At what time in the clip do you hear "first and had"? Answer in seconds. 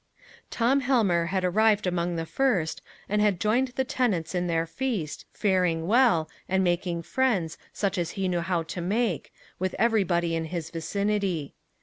2.25-3.39